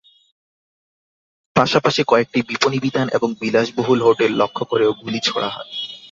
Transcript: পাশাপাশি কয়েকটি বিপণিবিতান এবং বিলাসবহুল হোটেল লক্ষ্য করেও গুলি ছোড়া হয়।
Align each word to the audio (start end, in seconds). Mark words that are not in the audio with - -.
পাশাপাশি 1.55 2.01
কয়েকটি 2.07 2.39
বিপণিবিতান 2.49 3.07
এবং 3.09 3.29
বিলাসবহুল 3.41 3.99
হোটেল 4.07 4.31
লক্ষ্য 4.37 4.63
করেও 4.65 4.91
গুলি 5.01 5.19
ছোড়া 5.23 5.49
হয়। 5.49 5.71